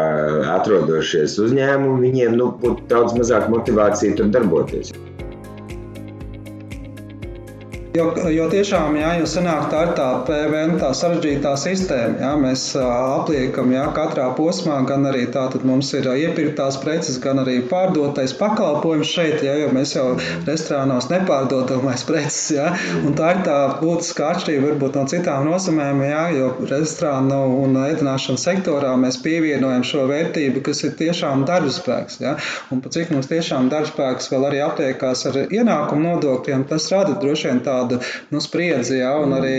atrodošies 0.58 1.38
uzņēmumi, 1.46 2.04
viņiem 2.08 2.36
nu, 2.40 2.52
būtu 2.62 2.88
daudz 2.92 3.16
mazāk 3.20 3.48
motivācija 3.52 4.20
tur 4.20 4.32
darboties. 4.36 4.92
Jo, 7.92 8.06
jo 8.32 8.46
tiešām, 8.48 8.94
jā, 8.96 9.10
jo 9.20 9.26
senāk 9.28 9.66
tā 9.68 9.82
ir 9.84 9.90
tā 9.98 10.06
PVN, 10.24 10.78
tā 10.80 10.94
sarežģītā 10.96 11.52
sistēma. 11.60 12.22
Jā, 12.24 12.30
mēs 12.40 12.62
apliekam 12.80 13.74
jā, 13.76 13.82
katrā 13.92 14.30
posmā, 14.38 14.78
gan 14.88 15.04
arī 15.10 15.26
tātad 15.34 15.66
mums 15.68 15.90
ir 16.00 16.08
iepirktās 16.08 16.78
preces, 16.80 17.18
gan 17.20 17.42
arī 17.44 17.58
pārdotais 17.68 18.32
pakalpojums 18.40 19.12
šeit, 19.12 19.44
jā, 19.44 19.58
jo 19.60 19.74
mēs 19.76 19.92
jau 19.98 20.06
restorānos 20.48 21.10
nepārdodamais 21.12 22.06
preces. 22.10 22.54
Jā, 22.56 22.70
un 23.04 23.18
tā 23.20 23.34
ir 23.34 23.42
tā 23.50 23.58
būtiskā 23.82 24.32
atšķirība 24.38 24.70
varbūt 24.70 25.02
no 25.02 25.04
citām 25.12 25.52
nozīmēm, 25.52 26.06
jā, 26.08 26.24
jo 26.38 26.54
restorānu 26.72 27.42
un 27.66 27.76
ēdināšanas 27.82 28.48
sektorā 28.48 28.96
mēs 29.04 29.20
pievienojam 29.28 29.84
šo 29.92 30.08
vērtību, 30.14 30.64
kas 30.70 30.86
ir 30.88 30.96
tiešām 31.04 31.44
darbspēks. 31.52 32.22
Jā, 32.24 32.38
un 32.72 32.80
pat 32.88 32.96
cik 32.96 33.12
mums 33.12 33.28
tiešām 33.36 33.68
darbspēks 33.76 34.32
vēl 34.32 34.48
arī 34.54 34.64
aptiekās 34.70 35.28
ar 35.28 35.44
ienākumu 35.44 36.08
nodokļiem, 36.08 36.68
tas 36.72 36.88
rada 36.96 37.20
droši 37.20 37.52
vien 37.52 37.64
tā 37.68 37.81
tādu 37.82 38.00
nu, 38.32 38.42
spriedzi, 38.44 39.00
jā, 39.02 39.12
un 39.24 39.36
arī 39.38 39.58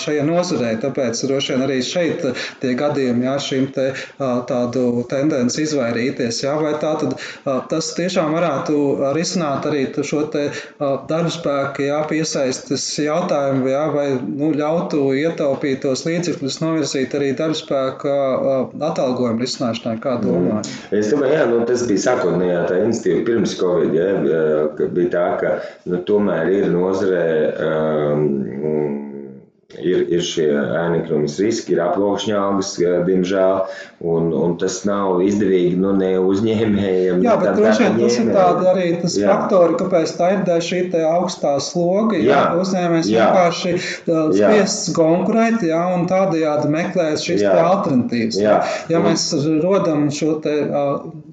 šajā 0.00 0.24
nozarē. 0.26 0.74
Tāpēc 0.82 1.22
droši 1.26 1.54
vien 1.54 1.64
arī 1.66 1.78
šeit 1.84 2.26
tie 2.62 2.74
gadījumi, 2.78 3.26
jā, 3.28 3.36
šīm 3.46 3.68
te, 3.74 3.90
tādu 4.18 5.04
tendenci 5.10 5.64
izvairīties. 5.66 6.42
Jā, 6.44 6.56
vai 6.60 6.74
tā 6.82 6.94
tad 7.00 7.16
tas 7.70 7.92
tiešām 7.96 8.34
varētu 8.36 9.12
risināt 9.16 9.68
arī 9.70 9.86
šo 10.00 10.24
te 10.32 10.48
darbspēku, 10.80 11.84
jā, 11.86 12.00
piesaistes 12.10 12.86
jautājumu, 13.04 13.68
jā, 13.70 13.84
vai 13.94 14.06
nu, 14.16 14.52
ļautu 14.56 15.10
ietaupīt 15.18 15.82
tos 15.84 16.04
līdzekļus, 16.06 16.60
novirzīt 16.62 17.14
arī 17.18 17.32
darbspēku 17.38 18.14
atalgojumu 18.90 19.44
risināšanai, 19.44 19.98
kā 20.02 20.16
domāju? 20.22 20.62
Mm. 20.64 20.98
Es 21.00 21.10
domāju, 21.12 21.36
jā, 21.36 21.46
nu, 21.50 21.60
tas 21.68 21.84
bija 21.88 22.04
sākotnējā 22.06 22.62
tā 22.70 22.80
institīva 22.86 23.26
pirms 23.28 23.56
Covid, 23.60 23.96
ja, 23.96 24.08
bija 24.80 25.12
tā, 25.12 25.26
ka 25.42 25.52
nu, 25.90 26.00
tomēr 26.08 26.50
ir 26.54 26.70
nozarē 26.72 27.26
ir, 29.78 30.02
ir 30.10 30.22
šie 30.24 30.46
ēnekļumas 30.50 31.36
riski, 31.42 31.74
ir 31.74 31.82
aploksņāgas, 31.84 32.72
diemžēl, 33.06 33.60
un, 34.12 34.30
un 34.36 34.56
tas 34.60 34.80
nav 34.88 35.20
izdevīgi 35.24 35.78
nu, 35.80 35.92
ne 35.98 36.12
uzņēmējiem. 36.20 37.22
Jā, 37.24 37.36
bet 37.40 37.58
droši 37.58 37.86
vien 37.86 37.98
tas 38.00 38.18
ir 38.22 38.30
tādi 38.34 38.70
arī 38.72 38.86
tas 39.02 39.16
jā. 39.20 39.30
faktori, 39.30 39.78
kāpēc 39.80 40.14
tā 40.18 40.30
ir 40.36 40.66
šī 40.70 40.82
augstā 41.10 41.56
sloga, 41.64 42.18
jā, 42.18 42.28
jā 42.28 42.60
uzņēmējs 42.60 43.10
vienkārši 43.14 43.74
spiests 43.80 44.94
konkurēt, 44.96 45.64
jā, 45.66 45.82
un 45.94 46.06
tādējādi 46.10 46.72
meklēt 46.72 47.26
šīs 47.26 47.44
alternatīvas. 47.50 48.40
Jā. 48.40 48.60
Ja 48.90 49.02
mēs 49.04 49.30
rodam 49.62 50.08
šo 50.14 50.38
te 50.44 50.56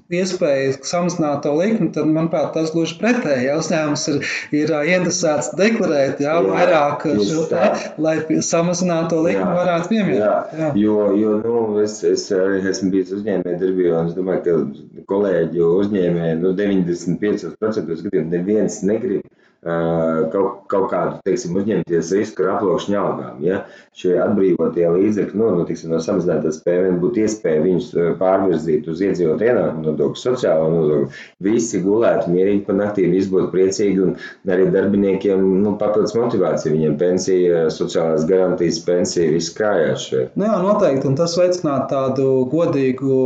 iespēju 0.08 0.76
samazināt 0.88 1.42
to 1.44 1.52
likmi, 1.58 1.90
tad, 1.92 2.08
manuprāt, 2.08 2.52
tas 2.54 2.70
gluži 2.72 2.96
pretēji. 3.00 3.50
Uzņēmums 3.58 4.04
ir, 4.12 4.20
ir 4.56 4.72
interesēts 4.94 5.50
deklarēt 5.58 6.22
jā, 6.24 6.36
jā, 6.38 6.44
vairāk 6.48 7.04
šo 7.28 7.44
te, 7.50 7.66
lai 8.00 8.16
samazinātu 8.44 9.14
to 9.14 9.24
likmi, 9.26 9.48
varētu 9.58 9.92
piemērot. 9.92 10.22
Jā. 10.22 10.62
Jā. 10.62 10.70
Jo, 10.80 10.96
jo 11.18 11.34
nu, 11.42 11.58
es, 11.84 11.98
es 12.08 12.24
arī 12.34 12.62
esmu 12.72 12.92
bijis 12.94 13.12
uzņēmēji 13.18 13.60
darbībā, 13.64 13.98
un 14.00 14.12
es 14.12 14.16
domāju, 14.16 14.44
ka 14.46 15.04
kolēģi 15.12 15.66
uzņēmēji 15.66 16.40
nu, 16.40 16.54
95% 16.62 17.92
gadījumu 17.92 18.32
neviens 18.32 18.80
negrib 18.88 19.28
kaut, 19.62 20.62
kaut 20.70 20.86
kādu 20.92 21.18
teiksim, 21.26 21.56
uzņemties 21.58 22.12
risku 22.14 22.44
ar 22.44 22.52
aploksņa 22.56 22.98
algām. 23.00 23.40
Ja? 23.42 23.64
Šie 23.98 24.14
atbrīvotie 24.22 24.86
līdzekļi 24.94 25.38
nu, 25.40 25.48
nu, 25.56 25.64
tiksim, 25.66 25.90
no 25.90 25.98
samazinātās 26.02 26.60
PVN 26.62 27.00
būtu 27.02 27.24
iespēja 27.24 27.64
viņus 27.64 27.88
pārvirzīt 28.20 28.86
uz 28.90 29.02
iedzīvotāju 29.02 29.50
ienākumu 29.50 29.86
nodokli, 29.88 30.22
sociālo 30.22 30.68
nodokli. 30.74 31.08
Visi 31.42 31.82
gulētu 31.82 32.30
mierīgi 32.30 32.62
pa 32.68 32.76
naktīm, 32.78 33.16
visi 33.16 33.32
būtu 33.32 33.50
priecīgi 33.54 34.04
un 34.04 34.14
arī 34.48 34.68
darbiniekiem 34.74 35.42
nu, 35.64 35.74
papildus 35.80 36.14
motivācija. 36.18 36.74
Viņiem 36.74 36.94
pensija, 37.00 37.64
sociālās 37.74 38.28
garantijas 38.30 38.78
pensija, 38.86 39.32
viss 39.34 39.54
krājās 39.56 40.06
šeit. 40.06 40.36
Nu, 40.38 40.46
jā, 40.46 40.60
noteikti, 40.62 41.08
un 41.10 41.18
tas 41.18 41.34
veicinātu 41.38 41.90
tādu 41.96 42.28
godīgu 42.52 43.18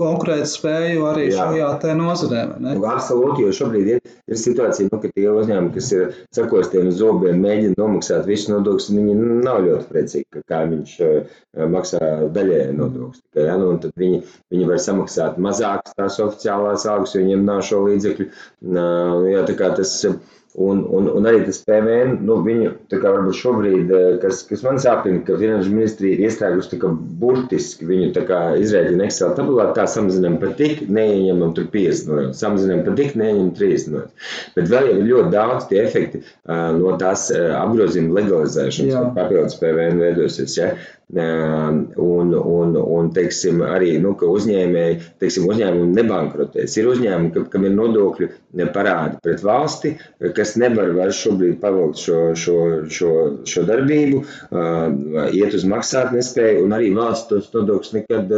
konkurētu 0.00 0.48
spēju 0.48 1.04
arī 1.12 1.28
jā. 1.28 1.42
šajā 1.42 1.74
te 1.84 1.98
nozarē. 1.98 2.46
Absolūti, 2.78 3.44
jo 3.44 3.52
šobrīd 3.60 3.92
ir, 3.96 4.02
ir 4.28 4.40
situācija, 4.40 4.88
nu, 4.92 5.00
ka 5.02 5.10
tie 5.14 5.26
uzņēmumi 5.32 5.74
kas 5.74 5.90
ir 5.96 6.14
sakostiem 6.36 6.90
zobiem, 6.94 7.40
mēģina 7.44 7.78
nomaksāt 7.80 8.28
visu 8.28 8.52
nodokļus, 8.54 8.90
viņi 8.94 9.16
nav 9.46 9.60
ļoti 9.66 9.90
priecīgi, 9.92 10.26
ka 10.36 10.44
kaimiņš 10.54 10.94
eh, 11.06 11.36
maksā 11.74 12.02
daļēji 12.36 12.78
nodokļus. 12.78 13.22
Ja, 13.40 13.58
nu, 13.60 13.70
tad 13.82 13.94
viņi, 14.00 14.22
viņi 14.54 14.70
var 14.70 14.82
samaksāt 14.84 15.38
mazākas 15.48 15.96
tās 15.98 16.18
oficiālās 16.24 16.86
algas, 16.88 17.14
jo 17.16 17.24
viņiem 17.24 17.46
nav 17.48 17.62
šo 17.68 17.84
līdzekļu. 17.88 18.28
Jā, 19.32 19.46
tā 19.48 19.56
kā 19.58 19.72
tas 19.78 19.94
Un, 20.58 20.80
un, 20.90 21.06
un 21.14 21.26
arī 21.28 21.44
tas 21.46 21.60
PVN, 21.62 22.16
nu, 22.26 22.40
viņu 22.42 22.72
varbūt 22.90 23.36
šobrīd, 23.38 23.92
eh, 23.94 24.06
kas, 24.22 24.40
kas 24.48 24.64
man 24.66 24.80
sāpina, 24.82 25.20
ka 25.26 25.36
Finanšu 25.38 25.70
ministrija 25.70 26.16
ir 26.16 26.24
iestrēgusi 26.26 26.80
burtiski 27.20 27.86
viņu 27.86 28.08
izrēķina 28.64 29.06
Excel 29.06 29.36
tabulā, 29.38 29.68
tā 29.76 29.86
samazinām 29.86 30.40
par 30.42 30.56
tik, 30.58 30.82
neieņemam 30.90 31.54
tur 31.54 31.68
50 31.74 32.10
no 32.10 32.20
jums, 32.24 32.42
samazinām 32.42 32.82
par 32.88 32.98
tik, 32.98 33.14
neieņemam 33.20 33.52
30 33.60 33.94
no 33.94 34.02
jums. 34.02 34.34
Bet 34.56 34.72
vēl 34.72 34.90
ir 34.96 35.06
ļoti 35.12 35.32
daudz 35.36 35.68
tie 35.70 35.82
efekti 35.84 36.24
uh, 36.24 36.68
no 36.74 36.96
tās 36.98 37.28
uh, 37.34 37.52
apgrozījuma 37.60 38.18
legalizēšanas, 38.18 38.96
kad 38.98 39.14
papildus 39.20 39.60
PVN 39.62 40.02
veidosies. 40.02 40.58
Ja? 40.58 40.72
Un, 41.08 42.34
un, 42.36 42.74
un 42.76 43.06
teiksim, 43.16 43.62
arī 43.64 43.94
nu, 44.02 44.10
uzņēmēji, 44.12 44.96
teiksim, 45.22 45.46
uzņēmumi 45.48 45.94
nebankrotēs. 45.96 46.74
Ir 46.76 46.90
uzņēmumi, 46.90 47.30
kam, 47.32 47.46
kam 47.48 47.64
ir 47.64 47.72
nodokļu 47.72 48.28
parādi 48.74 49.16
pret 49.24 49.40
valsti, 49.44 49.94
kas 50.36 50.52
nevar 50.60 50.92
vairs 50.98 51.22
šobrīd 51.22 51.56
pavilkt 51.62 52.02
šo, 52.02 52.18
šo, 52.36 52.58
šo, 52.92 53.12
šo 53.48 53.64
darbību, 53.70 54.20
iet 55.32 55.56
uz 55.56 55.64
maksātnespēju, 55.72 56.66
un 56.66 56.76
arī 56.76 56.92
valsts 56.98 57.32
tos 57.32 57.48
nodokļus 57.56 57.96
nekad 57.96 58.36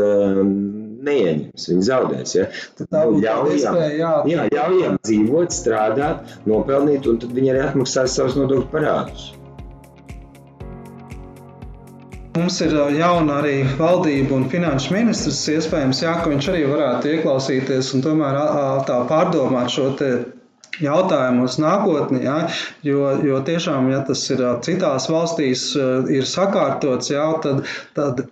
neieņems. 1.10 1.68
Viņi 1.72 1.88
zaudēs. 1.90 2.36
Ja? 2.38 2.46
Tad 2.78 2.94
ļaujam, 3.26 3.82
jā, 3.98 4.46
ļaujam 4.54 5.02
dzīvot, 5.02 5.58
strādāt, 5.58 6.38
nopelnīt, 6.46 7.10
un 7.10 7.18
tad 7.18 7.34
viņi 7.34 7.54
arī 7.56 7.66
atmaksās 7.66 8.14
savus 8.14 8.38
nodokļu 8.38 8.70
parādus. 8.70 9.32
Mums 12.36 12.60
ir 12.62 12.74
jauna 12.94 13.40
arī 13.40 13.54
valdība 13.78 14.36
un 14.36 14.44
finanšu 14.52 14.94
ministrs. 14.94 15.40
Iespējams, 15.50 16.02
jā, 16.04 16.12
ka 16.22 16.30
viņš 16.30 16.48
arī 16.52 16.60
varētu 16.70 17.14
ieklausīties 17.14 17.90
un 17.96 18.04
tomēr 18.04 18.38
tā 18.86 19.00
pārdomāt 19.10 19.72
šo 19.74 19.88
jautājumu 20.80 21.46
uz 21.48 21.56
nākotni. 21.62 22.22
Ja, 22.24 22.36
jo, 22.86 23.08
jo 23.26 23.40
tiešām, 23.46 23.90
ja 23.90 24.02
tas 24.06 24.22
ir 24.30 24.44
citās 24.66 25.08
valstīs, 25.10 25.64
ir 26.18 26.28
sakārtots, 26.28 27.10
jā, 27.12 27.26
tad, 27.42 27.64
tad 27.98 28.22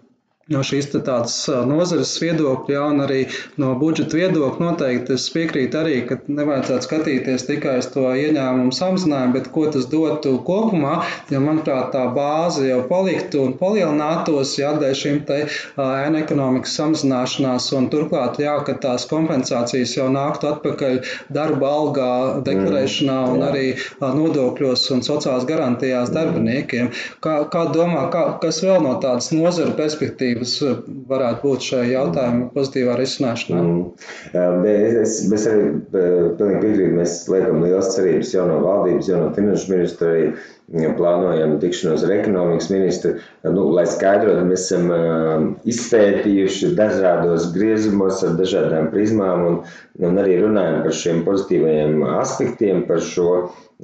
no 0.52 0.62
šīs 0.64 0.88
tādas 0.94 1.34
nozares 1.68 2.14
viedokļa, 2.22 2.72
ja, 2.72 2.84
un 2.88 3.02
arī 3.04 3.18
no 3.60 3.74
budžeta 3.80 4.16
viedokļa 4.16 4.64
noteikti 4.64 5.14
es 5.18 5.26
piekrītu 5.34 5.76
arī, 5.80 5.96
ka 6.08 6.16
nevajadzētu 6.24 6.86
skatīties 6.88 7.44
tikai 7.48 7.76
uz 7.82 7.90
to 7.92 8.06
ieņēmumu 8.08 8.72
samazinājumu, 8.74 9.34
bet 9.36 9.50
ko 9.52 9.66
tas 9.74 9.88
dotu 9.92 10.38
kopumā, 10.46 11.02
jo, 11.32 11.42
manuprāt, 11.44 11.90
tā 11.92 12.06
bāze 12.16 12.64
jau 12.68 12.80
paliktu 12.88 13.42
un 13.44 13.54
palielinātos, 13.60 14.54
ja 14.60 14.72
dēļ 14.80 14.96
šim 15.02 15.20
te 15.28 15.42
ēna 15.76 16.22
ekonomikas 16.24 16.78
samazināšanās, 16.80 17.68
un 17.76 17.90
turklāt, 17.92 18.40
jā, 18.40 18.56
ka 18.64 18.78
tās 18.80 19.04
kompensācijas 19.10 19.96
jau 19.98 20.08
nāktu 20.14 20.48
atpakaļ 20.54 20.98
darba 21.34 21.74
algā, 21.82 22.10
deklarēšanā 22.48 23.18
un 23.34 23.44
arī 23.50 23.66
nodokļos 24.00 24.88
un 24.96 25.04
sociālās 25.04 25.46
garantijās 25.48 26.12
darbiniekiem. 26.14 26.90
Kā, 27.24 27.36
kā 27.52 27.68
domā, 27.74 28.08
kā, 28.14 28.24
kas 28.42 28.62
vēl 28.64 28.80
no 28.84 28.96
tādas 29.02 29.30
nozara 29.36 29.76
perspektīvas 29.76 30.37
perspektīvas 30.38 30.52
eh, 30.62 31.02
varētu 31.08 31.42
būt 31.44 31.64
šajā 31.68 31.86
jautājuma 31.92 32.48
pozitīvā 32.54 32.96
risināšanā? 32.98 33.62
Mm. 33.62 34.66
Es, 35.02 35.16
es 35.38 35.46
arī 35.50 35.64
eh, 35.68 36.28
pilnīgi 36.38 36.60
piekrītu. 36.64 36.94
Mēs 36.98 37.16
liekam 37.32 37.62
liels 37.64 37.90
cerības 37.94 38.34
jauno 38.34 38.60
valdības, 38.64 39.10
jauno 39.10 39.32
finanšu 39.36 39.72
ministru 39.74 40.08
arī 40.12 40.24
plānojam 40.68 41.56
tikšanos 41.62 42.04
ar 42.04 42.12
ekonomikas 42.18 42.68
ministru. 42.72 43.14
Nu, 43.44 43.68
lai 43.72 43.86
skaidrotu, 43.88 44.44
mēs 44.48 44.66
esam 44.66 44.90
uh, 44.92 45.46
izpētījuši 45.68 46.74
dažādos 46.78 47.48
griezumos 47.54 48.20
ar 48.26 48.36
dažādām 48.40 48.90
prizmām 48.92 49.46
un, 49.46 49.56
un 50.04 50.20
arī 50.20 50.36
runājam 50.42 50.82
par 50.84 50.98
šiem 51.00 51.24
pozitīvajiem 51.28 52.04
aspektiem, 52.18 52.84
par 52.90 53.00
šo 53.04 53.30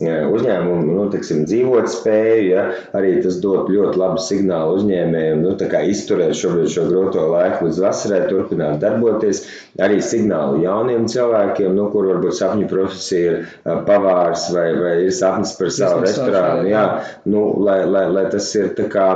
uzņēmumu 0.02 0.90
nu, 0.90 1.02
tiksim, 1.12 1.44
dzīvot 1.46 1.86
spēju, 1.86 2.46
ja, 2.48 2.62
arī 2.98 3.12
tas 3.22 3.36
dod 3.38 3.68
ļoti 3.70 4.00
labu 4.00 4.18
signālu 4.18 4.80
uzņēmējiem, 4.80 5.44
nu, 5.44 5.52
izturēt 5.86 6.34
šobrīd 6.34 6.72
šo 6.74 6.88
grūto 6.88 7.28
laiku 7.30 7.68
līdz 7.68 7.78
vasarai, 7.84 8.24
turpināt 8.26 8.80
darboties. 8.82 9.44
Arī 9.78 10.00
signālu 10.02 10.64
jauniem 10.64 11.06
cilvēkiem, 11.10 11.70
nu, 11.78 11.86
kur 11.94 12.08
varbūt 12.10 12.34
sapņu 12.40 12.66
profesija 12.70 13.36
ir 13.36 13.84
pavārs 13.86 14.48
vai, 14.54 14.66
vai 14.80 14.94
ir 15.06 15.14
sapnis 15.14 15.54
par 15.58 15.70
savu 15.74 16.02
restorānu. 16.02 16.66
Jā, 16.74 16.84
nu, 17.30 17.46
lai, 17.66 17.80
lai, 17.86 18.04
lai 18.12 18.28
tas 18.34 18.50
ir 18.58 18.72
tā 18.78 18.88
kā. 18.92 19.08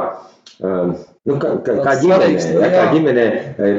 Um, 0.58 0.94
Nu, 1.28 1.34
kā, 1.36 1.50
kā, 1.60 1.74
kā 1.84 1.92
ģimenē, 2.00 2.28
ja, 2.56 2.68
kā 2.72 2.84
ģimenē 2.94 3.24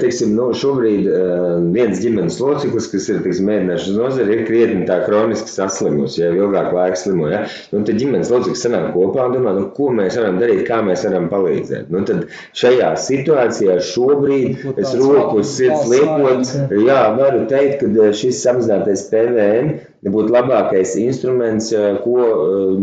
teiksim, 0.01 0.35
nu, 0.37 0.51
šobrīd 0.53 1.07
uh, 1.09 1.55
viens 1.73 1.97
ģimenes 2.03 2.37
loceklis, 2.43 2.89
kas 2.91 3.07
ir 3.09 3.23
teiksim, 3.25 3.47
mēģināšanas 3.49 3.97
nozare, 3.97 4.35
ir 4.35 4.43
krietni 4.45 4.85
tā 4.85 4.99
kroniski 5.07 5.49
saslimus, 5.49 6.19
ja 6.19 6.29
ilgāk 6.35 6.69
laika 6.75 6.99
slimo. 6.99 7.25
Ja. 7.31 7.39
Nu, 7.73 7.81
tad 7.87 7.97
ģimenes 7.97 8.29
loceklis 8.29 8.61
sanāk 8.67 8.91
kopā 8.93 9.25
un 9.31 9.33
domā, 9.37 9.55
nu, 9.57 9.65
ko 9.73 9.89
mēs 9.97 10.19
varam 10.19 10.37
darīt, 10.41 10.61
kā 10.67 10.83
mēs 10.85 11.07
varam 11.07 11.25
palīdzēt. 11.31 11.89
Nu, 11.89 12.03
tad 12.05 12.27
šajā 12.61 12.91
situācijā 13.07 13.79
šobrīd 13.89 14.69
es 14.75 14.93
roku 14.99 15.41
uz 15.41 15.55
sirds 15.55 15.89
liekot, 15.89 16.53
jā, 16.85 17.01
varu 17.17 17.47
teikt, 17.49 17.81
ka 17.81 18.11
šis 18.21 18.43
samazinātais 18.45 19.07
PVN 19.09 19.73
būtu 20.05 20.37
labākais 20.37 20.93
instruments, 21.01 21.73
ko 22.05 22.29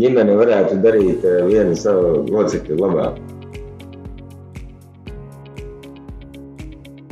ģimene 0.02 0.36
varētu 0.42 0.82
darīt 0.82 1.30
viena 1.46 1.78
savu 1.78 2.26
locekļu 2.34 2.82
labāk. 2.82 3.35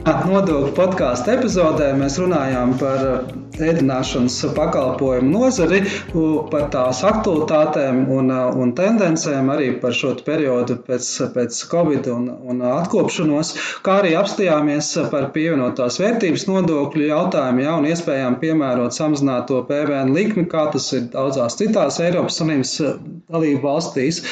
Nodokļu 0.04 0.72
podkāstu 0.76 1.30
epizodē 1.32 1.86
mēs 1.96 2.18
runājām 2.20 2.74
par 2.80 3.04
ēdināšanas 3.62 4.36
pakalpojumu 4.56 5.30
nozari, 5.30 5.80
par 6.50 6.66
tās 6.74 7.02
aktualitātēm 7.06 8.04
un, 8.14 8.32
un 8.60 8.72
tendencēm, 8.76 9.50
arī 9.54 9.70
par 9.82 9.94
šo 9.96 10.14
periodu 10.26 10.78
pēc, 10.86 11.10
pēc 11.34 11.60
Covid 11.70 12.08
un, 12.12 12.28
un 12.50 12.62
atkopšanos, 12.68 13.54
kā 13.86 13.98
arī 14.02 14.14
apstājāmies 14.18 14.90
par 15.12 15.30
pievienotās 15.34 15.98
vērtības 16.02 16.46
nodokļu 16.50 17.08
jautājumu, 17.10 17.64
ja, 17.64 17.76
un 17.78 17.88
iespējām 17.90 18.38
piemērot 18.42 18.96
samazināto 18.96 19.62
PVN 19.68 20.14
likmi, 20.16 20.46
kā 20.50 20.66
tas 20.74 20.90
ir 20.96 21.08
daudzās 21.14 21.58
citās 21.60 22.00
Eiropas 22.02 22.40
Savienības 22.40 22.76
dalību 23.30 23.62
valstīs. 23.64 24.22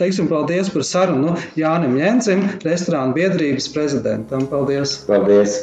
Teiksim, 0.00 0.28
paldies 0.30 0.72
par 0.72 0.86
sarunu 0.86 1.36
Jānim 1.58 1.96
Jensim, 2.00 2.48
restorānu 2.66 3.16
biedrības 3.16 3.70
prezidentam. 3.74 4.48
Paldies! 4.52 5.00
Paldies! 5.08 5.62